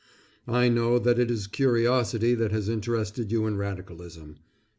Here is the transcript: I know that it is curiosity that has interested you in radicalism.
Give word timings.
I 0.47 0.67
know 0.67 0.97
that 0.97 1.19
it 1.19 1.29
is 1.29 1.45
curiosity 1.45 2.33
that 2.33 2.51
has 2.51 2.67
interested 2.69 3.31
you 3.31 3.45
in 3.45 3.55
radicalism. 3.57 4.37